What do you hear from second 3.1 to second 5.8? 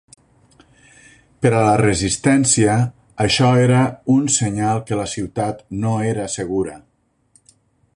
això era un senyal que la ciutat